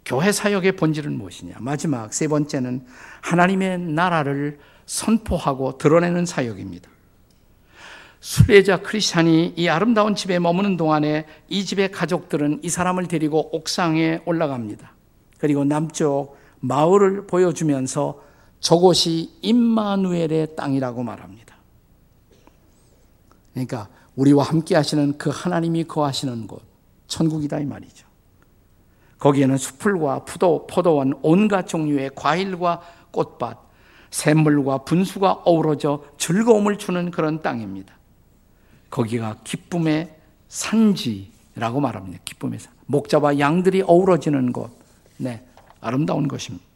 교회 0.04 0.32
사역의 0.32 0.76
본질은 0.76 1.16
무엇이냐? 1.16 1.56
마지막 1.60 2.12
세 2.12 2.28
번째는 2.28 2.84
하나님의 3.22 3.78
나라를 3.78 4.58
선포하고 4.86 5.78
드러내는 5.78 6.26
사역입니다. 6.26 6.90
순례자 8.20 8.80
크리스찬이 8.80 9.54
이 9.56 9.68
아름다운 9.68 10.14
집에 10.14 10.38
머무는 10.38 10.76
동안에 10.76 11.26
이 11.48 11.64
집의 11.64 11.90
가족들은 11.92 12.60
이 12.62 12.68
사람을 12.68 13.06
데리고 13.06 13.54
옥상에 13.54 14.20
올라갑니다. 14.24 14.92
그리고 15.38 15.64
남쪽 15.64 16.36
마을을 16.60 17.26
보여주면서 17.26 18.22
저곳이 18.60 19.30
임마누엘의 19.42 20.56
땅이라고 20.56 21.02
말합니다. 21.02 21.54
그러니까 23.52 23.88
우리와 24.16 24.44
함께 24.44 24.74
하시는 24.74 25.18
그 25.18 25.30
하나님이 25.30 25.84
거하시는 25.84 26.46
곳, 26.46 26.62
천국이다 27.06 27.60
이 27.60 27.66
말이죠. 27.66 28.03
거기에는 29.24 29.56
수풀과 29.56 30.26
푸도, 30.26 30.66
포도원, 30.66 31.14
온갖 31.22 31.66
종류의 31.66 32.10
과일과 32.14 32.82
꽃밭, 33.10 33.56
샘물과 34.10 34.84
분수가 34.84 35.32
어우러져 35.46 36.04
즐거움을 36.18 36.76
주는 36.76 37.10
그런 37.10 37.40
땅입니다. 37.40 37.94
거기가 38.90 39.38
기쁨의 39.42 40.14
산지라고 40.48 41.80
말합니다. 41.80 42.18
기쁨의 42.26 42.58
산. 42.58 42.74
목자와 42.84 43.38
양들이 43.38 43.82
어우러지는 43.86 44.52
곳. 44.52 44.78
네. 45.16 45.42
아름다운 45.80 46.28
것입니다. 46.28 46.66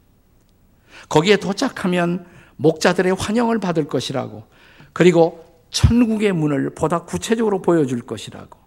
거기에 1.07 1.37
도착하면 1.37 2.25
목자들의 2.55 3.13
환영을 3.13 3.59
받을 3.59 3.87
것이라고. 3.87 4.43
그리고 4.91 5.45
천국의 5.69 6.33
문을 6.33 6.71
보다 6.71 7.03
구체적으로 7.03 7.61
보여줄 7.61 8.01
것이라고. 8.01 8.58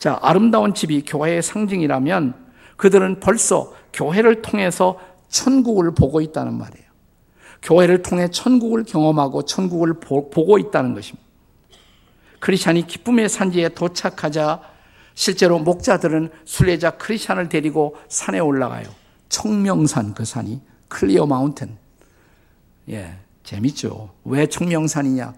자, 0.00 0.18
아름다운 0.22 0.72
집이 0.72 1.04
교회의 1.04 1.42
상징이라면 1.42 2.34
그들은 2.78 3.20
벌써 3.20 3.74
교회를 3.92 4.40
통해서 4.40 4.98
천국을 5.28 5.94
보고 5.94 6.22
있다는 6.22 6.54
말이에요. 6.54 6.86
교회를 7.60 8.00
통해 8.00 8.28
천국을 8.28 8.84
경험하고 8.84 9.44
천국을 9.44 10.00
보, 10.00 10.30
고 10.30 10.58
있다는 10.58 10.94
것입니다. 10.94 11.28
크리스찬이 12.40 12.86
기쁨의 12.86 13.28
산지에 13.28 13.68
도착하자 13.68 14.62
실제로 15.12 15.58
목자들은 15.58 16.30
순례자 16.46 16.92
크리스찬을 16.92 17.50
데리고 17.50 17.94
산에 18.08 18.38
올라가요. 18.38 18.88
청명산 19.28 20.14
그 20.14 20.24
산이 20.24 20.62
Clear 20.88 21.26
Mountain 21.26 21.76
예, 22.88 23.18
재밌죠. 23.44 24.14
왜 24.24 24.46
청명산이냐? 24.46 25.34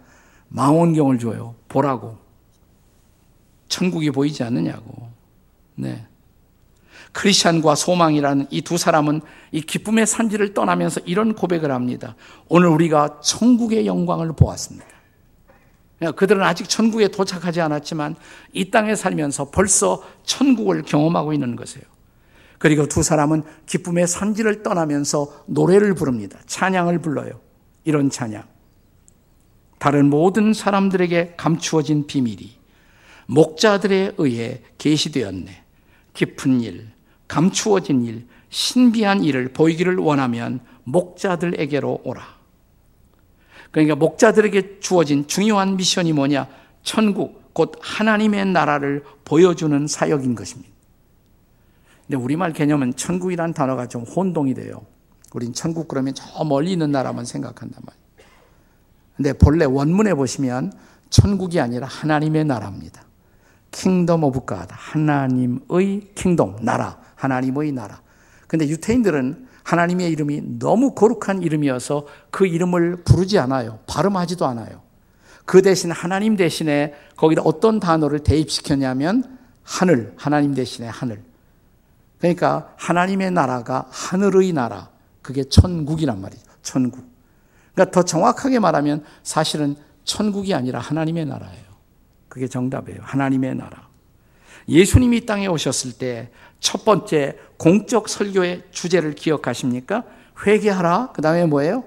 망원경을 0.51 1.19
줘요. 1.19 1.57
보라고. 1.69 2.22
천국이 3.73 4.11
보이지 4.11 4.43
않느냐고. 4.43 5.09
네. 5.75 6.07
크리스찬과 7.13 7.75
소망이라는 7.75 8.47
이 8.51 8.61
두 8.63 8.77
사람은 8.77 9.23
이 9.51 9.61
기쁨의 9.63 10.07
산지를 10.07 10.55
떠나면서 10.55 11.01
이런 11.07 11.35
고백을 11.35 11.71
합니다. 11.71 12.15
오늘 12.49 12.69
우리가 12.69 13.21
천국의 13.23 13.87
영광을 13.87 14.33
보았습니다. 14.35 14.87
그들은 16.17 16.43
아직 16.43 16.69
천국에 16.69 17.09
도착하지 17.09 17.61
않았지만 17.61 18.17
이 18.53 18.71
땅에 18.71 18.95
살면서 18.95 19.51
벌써 19.51 20.03
천국을 20.25 20.83
경험하고 20.83 21.33
있는 21.33 21.57
것이에요. 21.57 21.85
그리고 22.59 22.87
두 22.87 23.03
사람은 23.03 23.43
기쁨의 23.67 24.07
산지를 24.07 24.63
떠나면서 24.63 25.45
노래를 25.47 25.95
부릅니다. 25.95 26.39
찬양을 26.47 26.99
불러요. 26.99 27.41
이런 27.85 28.11
찬양. 28.11 28.45
다른 29.79 30.11
모든 30.11 30.53
사람들에게 30.53 31.35
감추어진 31.37 32.07
비밀이 32.07 32.62
목자들에 33.27 34.15
의해 34.19 34.61
계시되었네. 34.79 35.63
깊은 36.15 36.61
일, 36.61 36.89
감추어진 37.29 38.05
일, 38.05 38.27
신비한 38.51 39.25
일을 39.25 39.49
보이기를 39.49 39.97
원하면 39.97 40.61
목자들에게로 40.85 42.03
오라. 42.05 42.23
그러니까 43.71 43.97
목자들에게 43.97 44.81
주어진 44.81 45.27
중요한 45.27 45.77
미션이 45.77 46.13
뭐냐? 46.13 46.47
천국, 46.83 47.55
곧 47.55 47.79
하나님의 47.81 48.47
나라를 48.47 49.05
보여주는 49.25 49.87
사역인 49.87 50.35
것입니다. 50.35 50.71
근데 52.07 52.17
우리말 52.17 52.53
개념은 52.53 52.95
천국이란 52.97 53.55
단어가 53.55 53.87
좀 53.89 54.03
혼동이 54.03 54.55
돼요. 54.55 54.85
우린 55.33 55.55
천국 55.55 55.89
그러면 55.89 56.15
저 56.15 56.45
멀리 56.45 56.73
있는 56.73 56.93
나라만 56.93 57.25
생각한단 57.25 57.83
말이에요. 57.87 58.03
근데 59.17 59.33
본래 59.33 59.65
원문에 59.65 60.13
보시면 60.15 60.73
천국이 61.09 61.61
아니라 61.61 61.87
하나님의 61.87 62.45
나라입니다. 62.45 63.03
Kingdom 63.73 64.23
of 64.23 64.45
God, 64.45 64.69
하나님의 64.71 66.13
Kingdom, 66.15 66.57
나라, 66.63 66.99
하나님의 67.17 67.73
나라. 67.73 68.01
근데 68.47 68.69
유태인들은 68.69 69.49
하나님의 69.65 70.11
이름이 70.11 70.59
너무 70.59 70.95
거룩한 70.95 71.43
이름이어서 71.43 72.07
그 72.31 72.47
이름을 72.47 73.03
부르지 73.05 73.39
않아요. 73.39 73.81
발음하지도 73.87 74.47
않아요. 74.47 74.83
그 75.45 75.63
대신 75.63 75.91
하나님 75.91 76.37
대신에 76.37 76.95
거기다 77.17 77.43
어떤 77.43 77.81
단어를 77.81 78.21
대입시켰냐면 78.21 79.39
하늘, 79.63 80.13
하나님 80.17 80.55
대신에 80.55 80.89
하늘. 80.89 81.23
그러니까 82.19 82.73
하나님의 82.77 83.31
나라가 83.33 83.87
하늘의 83.91 84.53
나라. 84.53 84.91
그게 85.23 85.45
천국이란 85.45 86.21
말이죠. 86.21 86.43
천국. 86.63 87.05
그러니까 87.75 87.93
더 87.93 88.05
정확하게 88.05 88.59
말하면 88.59 89.05
사실은 89.23 89.77
천국이 90.05 90.53
아니라 90.55 90.81
하나님의 90.81 91.27
나라예요. 91.27 91.72
그게 92.33 92.49
정답이에요. 92.49 93.01
하나님의 93.03 93.57
나라. 93.57 93.89
예수님이 94.69 95.27
땅에 95.27 95.47
오셨을 95.49 95.93
때 95.99 96.31
첫 96.63 96.85
번째 96.85 97.37
공적 97.59 98.09
설교의 98.09 98.69
주제를 98.71 99.17
기억하십니까? 99.17 100.05
회개하라. 100.47 101.11
그 101.13 101.21
다음에 101.21 101.45
뭐예요? 101.45 101.85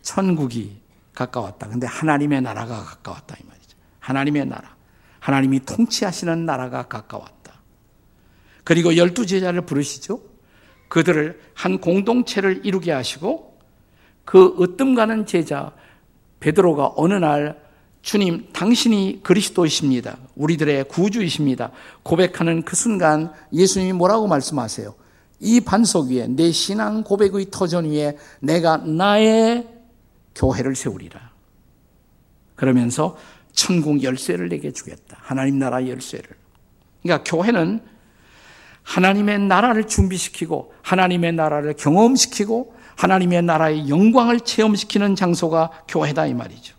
천국이 0.00 0.80
가까웠다. 1.12 1.68
근데 1.68 1.86
하나님의 1.88 2.40
나라가 2.40 2.84
가까웠다. 2.84 3.36
이 3.42 3.46
말이죠. 3.46 3.76
하나님의 3.98 4.46
나라. 4.46 4.76
하나님이 5.18 5.64
통치하시는 5.64 6.46
나라가 6.46 6.84
가까웠다. 6.84 7.52
그리고 8.62 8.96
열두 8.96 9.26
제자를 9.26 9.62
부르시죠. 9.62 10.20
그들을 10.88 11.40
한 11.54 11.80
공동체를 11.80 12.64
이루게 12.64 12.92
하시고 12.92 13.58
그 14.24 14.56
으뜸 14.60 14.94
가는 14.94 15.26
제자 15.26 15.72
베드로가 16.38 16.92
어느 16.96 17.14
날 17.14 17.60
주님 18.08 18.48
당신이 18.54 19.20
그리스도이십니다. 19.22 20.16
우리들의 20.34 20.84
구주이십니다. 20.88 21.72
고백하는 22.02 22.62
그 22.62 22.74
순간 22.74 23.34
예수님이 23.52 23.92
뭐라고 23.92 24.26
말씀하세요? 24.26 24.94
이 25.40 25.60
반석 25.60 26.06
위에 26.06 26.26
내 26.26 26.50
신앙 26.50 27.02
고백의 27.02 27.48
터전 27.50 27.84
위에 27.84 28.16
내가 28.40 28.78
나의 28.78 29.68
교회를 30.34 30.74
세우리라. 30.74 31.32
그러면서 32.56 33.18
천국 33.52 34.02
열쇠를 34.02 34.48
내게 34.48 34.72
주겠다. 34.72 35.18
하나님 35.20 35.58
나라 35.58 35.86
열쇠를. 35.86 36.30
그러니까 37.02 37.30
교회는 37.30 37.82
하나님의 38.84 39.40
나라를 39.40 39.86
준비시키고 39.86 40.72
하나님의 40.80 41.34
나라를 41.34 41.74
경험시키고 41.74 42.74
하나님의 42.96 43.42
나라의 43.42 43.90
영광을 43.90 44.40
체험시키는 44.40 45.14
장소가 45.14 45.82
교회다 45.86 46.24
이 46.24 46.32
말이죠. 46.32 46.77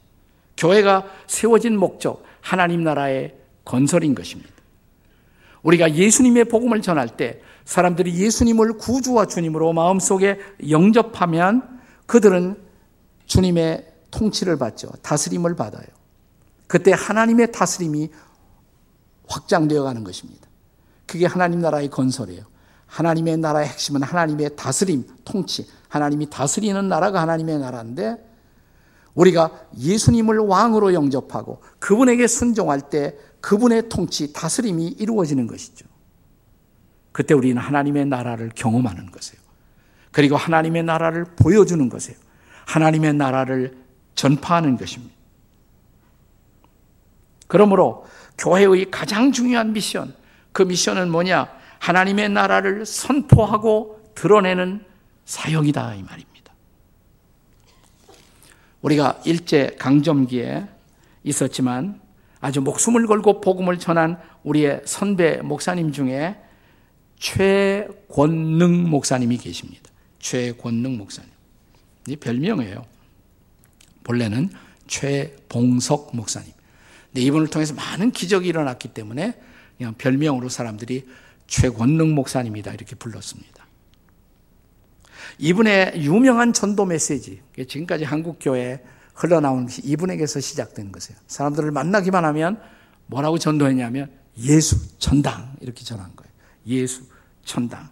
교회가 0.60 1.06
세워진 1.26 1.78
목적 1.78 2.24
하나님 2.42 2.84
나라의 2.84 3.36
건설인 3.66 4.14
것입니다. 4.14 4.52
우리가 5.64 5.96
예수님의 5.96 6.46
복음을 6.46 6.82
전할 6.82 7.08
때 7.18 7.42
사람들이 7.66 8.14
예수님을 8.16 8.74
구주와 8.74 9.26
주님으로 9.26 9.74
마음속에 9.74 10.40
영접하면 10.70 11.80
그들은 12.06 12.58
주님의 13.26 13.86
통치를 14.12 14.58
받죠. 14.58 14.90
다스림을 15.02 15.56
받아요. 15.56 15.86
그때 16.68 16.92
하나님의 16.94 17.52
다스림이 17.52 18.10
확장되어 19.28 19.84
가는 19.84 20.04
것입니다. 20.04 20.48
그게 21.06 21.26
하나님 21.26 21.62
나라의 21.62 21.90
건설이에요. 21.90 22.44
하나님의 22.88 23.38
나라의 23.38 23.68
핵심은 23.68 24.02
하나님의 24.02 24.56
다스림, 24.56 25.06
통치. 25.24 25.68
하나님이 25.88 26.30
다스리는 26.30 26.88
나라가 26.90 27.22
하나님의 27.22 27.60
나라인데 27.60 28.29
우리가 29.16 29.52
예수님을 29.78 30.38
왕으로 30.40 30.94
영접하고 30.94 31.62
그분에게 31.80 32.28
순종할 32.28 32.90
때 32.90 33.16
그분의 33.42 33.90
통치, 33.90 34.34
다스림이 34.34 34.88
이루어지는 35.00 35.48
것이죠. 35.48 35.86
그때 37.12 37.34
우리는 37.34 37.62
하나님의 37.62 38.06
나라를 38.06 38.52
경험하는 38.56 39.12
것이에요. 39.12 39.42
그리고 40.12 40.36
하나님의 40.36 40.84
나라를 40.84 41.26
보여주는 41.36 41.90
것이에요. 41.90 42.18
하나님의 42.66 43.14
나라를 43.14 43.78
전파하는 44.16 44.78
것입니다. 44.78 45.16
그러므로 47.48 48.06
교회의 48.38 48.92
가장 48.92 49.32
중요한 49.32 49.74
미션, 49.74 50.14
그 50.52 50.64
미션은 50.64 51.10
뭐냐? 51.12 51.50
하나님의 51.80 52.30
나라를 52.30 52.86
선포하고 52.86 54.12
드러내는 54.14 54.86
사역이다 55.26 55.96
이 55.96 56.04
말입니다. 56.04 56.29
우리가 58.82 59.22
일제 59.26 59.76
강점기에 59.78 60.66
있었지만 61.24 62.02
아주 62.40 62.62
목숨을 62.62 63.08
걸고 63.08 63.42
복음을 63.42 63.78
전한 63.80 64.18
우리의 64.44 64.82
선배 64.86 65.38
목사님 65.38 65.92
중에 65.92 66.38
최권능 67.18 68.90
목사님이 68.90 69.38
계십니다. 69.38 69.90
최권능 70.20 70.98
목사님. 70.98 71.30
이 72.08 72.16
별명이에요. 72.16 72.86
본래는 74.04 74.50
최봉석 74.88 76.16
목사님. 76.16 76.52
근데 77.08 77.22
이분을 77.22 77.48
통해서 77.48 77.74
많은 77.74 78.12
기적이 78.12 78.48
일어났기 78.48 78.90
때문에 78.90 79.34
그냥 79.78 79.94
별명으로 79.98 80.50
사람들이 80.50 81.06
최권능 81.48 82.16
목사님이다 82.16 82.74
이렇게 82.74 82.96
불렀습니다. 82.96 83.59
이분의 85.38 86.02
유명한 86.04 86.54
전도 86.54 86.86
메시지, 86.86 87.42
지금까지 87.68 88.04
한국 88.04 88.38
교회에 88.40 88.82
흘러나온 89.14 89.66
것이 89.66 89.82
이분에게서 89.84 90.40
시작된 90.40 90.92
것이에요. 90.92 91.20
사람들을 91.28 91.72
만나기만 91.72 92.24
하면 92.26 92.60
뭐라고 93.08 93.38
전도했냐면 93.38 94.10
예수 94.38 94.98
천당 94.98 95.56
이렇게 95.60 95.84
전한 95.84 96.16
거예요. 96.16 96.32
예수 96.68 97.04
천당. 97.44 97.90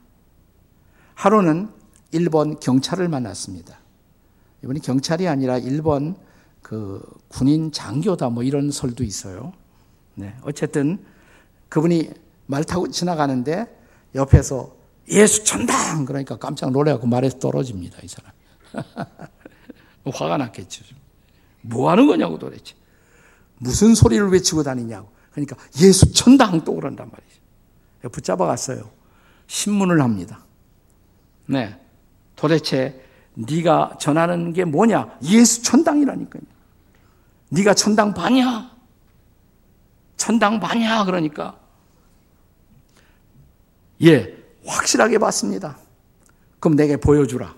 하루는 1.16 1.70
일본 2.12 2.60
경찰을 2.60 3.10
만났습니다. 3.10 3.80
이분이 4.64 4.80
경찰이 4.80 5.28
아니라 5.28 5.58
일본 5.58 6.16
그 6.62 7.02
군인 7.28 7.72
장교다 7.72 8.30
뭐 8.30 8.44
이런 8.44 8.72
설도 8.72 9.04
있어요. 9.04 9.54
네. 10.16 10.36
어쨌든 10.44 11.04
그분이 11.70 12.12
말 12.46 12.64
타고 12.64 12.90
지나가는데 12.90 13.66
옆에서 14.16 14.77
예수 15.10 15.44
천당! 15.44 16.06
그러니까 16.06 16.38
깜짝 16.38 16.72
놀래갖고 16.72 17.08
말에서 17.08 17.40
떨어집니다, 17.40 18.00
이 18.04 18.08
사람. 18.08 18.32
화가 20.14 20.38
났겠죠. 20.38 20.84
뭐 21.62 21.90
하는 21.90 22.08
거냐고 22.08 22.38
도대체. 22.38 22.76
무슨 23.58 23.96
소리를 23.96 24.30
외치고 24.30 24.64
다니냐고. 24.64 25.10
그러니까 25.32 25.56
예수 25.82 26.12
천당 26.14 26.64
또 26.64 26.76
그런단 26.76 27.10
말이죠. 27.12 28.10
붙잡아 28.10 28.46
갔어요. 28.46 28.90
신문을 29.48 30.02
합니다. 30.02 30.46
네. 31.46 31.80
도대체 32.36 33.04
네가 33.34 33.98
전하는 34.00 34.54
게 34.54 34.66
뭐냐? 34.66 35.18
예수 35.24 35.62
천당이라니까요. 35.64 36.44
네가 37.50 37.74
천당 37.74 38.14
반이야. 38.14 38.72
천당 40.18 40.60
반이야. 40.60 41.06
그러니까 41.06 41.60
예, 44.04 44.37
확실하게 44.68 45.18
봤습니다. 45.18 45.78
그럼 46.60 46.76
내게 46.76 46.98
보여주라. 46.98 47.56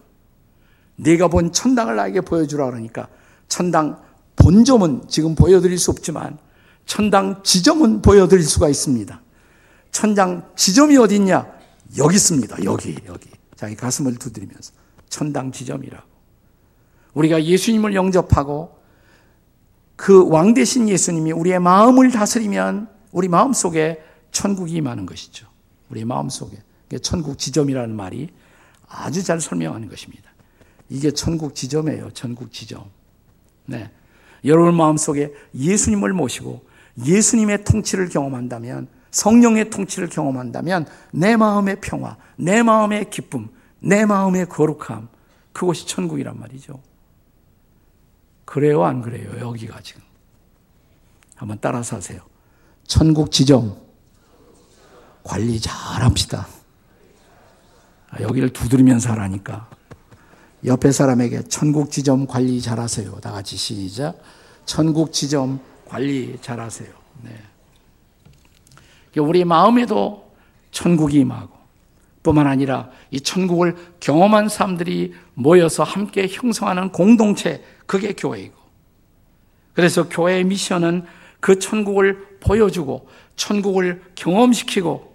네가 0.98 1.28
본 1.30 1.52
천당을 1.52 1.95
나에게 1.95 2.22
보여주라 2.22 2.65
그러니까 2.65 3.08
천당 3.48 4.02
본점은 4.36 5.08
지금 5.08 5.36
보여드릴 5.36 5.78
수 5.78 5.91
없지만 5.91 6.38
천당 6.86 7.43
지점은 7.43 8.02
보여드릴 8.02 8.43
수가 8.43 8.69
있습니다. 8.69 9.22
천당 9.91 10.52
지점이 10.56 10.98
어디 10.98 11.15
있냐? 11.15 11.48
여기 11.98 12.15
있습니다. 12.15 12.63
여기 12.63 12.95
여기. 13.08 13.30
자기 13.56 13.76
가슴을 13.76 14.15
두드리면서 14.15 14.72
천당 15.10 15.52
지점이라고. 15.52 16.08
우리가 17.13 17.43
예수님을 17.43 17.95
영접하고 17.95 18.78
그 19.95 20.24
왕 20.30 20.54
대신 20.54 20.88
예수님이 20.88 21.34
우리의 21.34 21.60
마음을 21.60 22.12
다스리면 22.12 22.88
우리 23.12 23.28
마음 23.28 23.52
속에 23.52 24.02
천국이 24.32 24.74
임하는 24.74 25.06
것이죠. 25.06 25.48
우리 25.89 26.06
마음 26.06 26.30
속에. 26.30 26.58
천국 26.97 27.38
지점이라는 27.38 27.95
말이 27.95 28.30
아주 28.88 29.23
잘 29.23 29.39
설명하는 29.39 29.88
것입니다. 29.89 30.32
이게 30.89 31.12
천국 31.12 31.54
지점이에요. 31.54 32.12
천국 32.12 32.52
지점. 32.52 32.89
네. 33.65 33.91
여러분 34.45 34.75
마음 34.75 34.97
속에 34.97 35.34
예수님을 35.54 36.13
모시고 36.13 36.65
예수님의 37.06 37.63
통치를 37.63 38.10
경험한다면 38.10 38.88
성령의 39.12 39.69
통치를 39.69 40.10
경험한다면 40.10 40.88
내 41.12 41.36
마음의 41.36 41.82
평화, 41.82 42.17
내 42.36 42.63
마음의 42.63 43.10
기쁨, 43.10 43.49
내 43.80 44.06
마음의 44.06 44.47
거룩함, 44.47 45.10
그것이 45.52 45.88
천국이란 45.88 46.39
말이죠. 46.39 46.82
그래요, 48.45 48.84
안 48.84 49.02
그래요? 49.02 49.32
여기가 49.39 49.82
지금. 49.82 50.02
한번 51.36 51.58
따라서 51.62 51.95
하세요. 51.95 52.21
천국 52.86 53.32
지점 53.32 53.78
관리 55.23 55.60
잘 55.60 56.04
합시다. 56.04 56.47
아, 58.12 58.22
여기를 58.22 58.50
두드리면서 58.50 59.12
하라니까. 59.12 59.69
옆에 60.65 60.91
사람에게 60.91 61.43
천국 61.43 61.91
지점 61.91 62.28
관리 62.28 62.62
잘 62.62 62.80
하세요. 62.80 63.12
다 63.22 63.32
같이 63.32 63.56
시작. 63.56 64.19
천국 64.65 65.13
지점 65.13 65.60
관리 65.86 66.38
잘 66.41 66.60
하세요. 66.60 66.89
네. 67.24 67.32
우리 69.17 69.43
마음에도 69.43 70.32
천국이 70.72 71.19
임하고 71.19 71.60
뿐만 72.24 72.48
아니라 72.48 72.89
이 73.12 73.19
천국을 73.19 73.76
경험한 74.00 74.50
사람들이 74.50 75.13
모여서 75.34 75.84
함께 75.84 76.28
형성하는 76.30 76.91
공동체, 76.91 77.63
그게 77.86 78.13
교회이고. 78.13 78.56
그래서 79.74 80.10
교회의 80.10 80.43
미션은 80.43 81.06
그 81.39 81.60
천국을 81.60 82.38
보여주고, 82.41 83.08
천국을 83.38 84.02
경험시키고, 84.15 85.09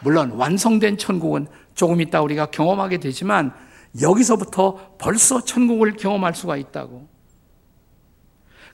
물론 0.00 0.30
완성된 0.32 0.98
천국은 0.98 1.46
조금 1.74 2.00
있다 2.00 2.22
우리가 2.22 2.46
경험하게 2.46 2.98
되지만, 2.98 3.52
여기서부터 4.00 4.96
벌써 4.98 5.44
천국을 5.44 5.92
경험할 5.92 6.34
수가 6.34 6.56
있다고. 6.56 7.08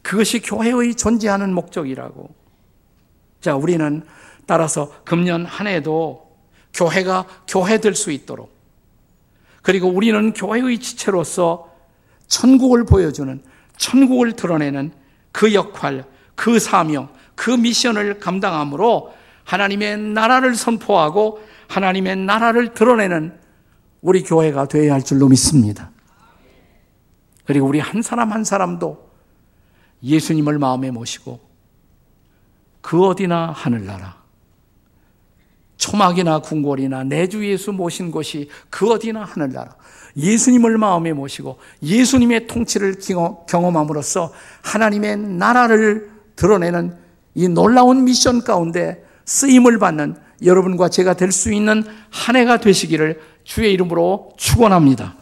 그것이 0.03 0.41
교회의 0.41 0.95
존재하는 0.95 1.55
목적이라고. 1.55 2.35
자, 3.41 3.57
우리는 3.57 4.03
따라서 4.47 4.93
금년 5.05 5.47
한 5.47 5.67
해도 5.67 6.37
교회가 6.75 7.27
교회될 7.49 7.95
수 7.95 8.11
있도록 8.11 8.53
그리고 9.63 9.89
우리는 9.89 10.33
교회의 10.35 10.79
지체로서 10.79 11.71
천국을 12.27 12.85
보여주는 12.85 13.43
천국을 13.77 14.33
드러내는 14.33 14.93
그 15.33 15.55
역할, 15.55 16.05
그 16.35 16.59
사명, 16.59 17.09
그 17.35 17.51
미션을 17.51 18.19
감당함으로 18.19 19.15
하나님의 19.45 19.99
나라를 19.99 20.55
선포하고 20.55 21.41
하나님의 21.69 22.17
나라를 22.17 22.75
드러내는 22.75 23.39
우리 24.01 24.23
교회가 24.23 24.67
되어야 24.69 24.95
할 24.95 25.03
줄로 25.03 25.29
믿습니다. 25.29 25.91
그리고 27.45 27.67
우리 27.67 27.79
한 27.79 28.03
사람 28.03 28.33
한 28.33 28.45
사람도 28.45 29.11
예수님을 30.03 30.59
마음에 30.59 30.91
모시고 30.91 31.41
그 32.81 33.07
어디나 33.07 33.53
하늘나라 33.53 34.25
초막이나 35.77 36.39
궁궐이나 36.41 37.05
내 37.05 37.27
주 37.27 37.47
예수 37.47 37.73
모신 37.73 38.11
곳이 38.11 38.49
그 38.71 38.91
어디나 38.91 39.25
하늘나라. 39.25 39.75
예수님을 40.17 40.79
마음에 40.79 41.13
모시고 41.13 41.59
예수님의 41.83 42.47
통치를 42.47 42.97
경험함으로써 43.49 44.33
하나님의 44.63 45.19
나라를 45.19 46.11
드러내는 46.37 46.97
이 47.35 47.49
놀라운 47.49 48.05
미션 48.05 48.45
가운데 48.45 49.04
쓰임을 49.25 49.79
받는 49.79 50.17
여러분과 50.45 50.89
제가 50.89 51.15
될 51.15 51.33
수 51.33 51.53
있는 51.53 51.85
한 52.11 52.37
해가 52.37 52.59
되시기를 52.59 53.21
주의 53.45 53.73
이름으로 53.73 54.33
축원합니다. 54.37 55.17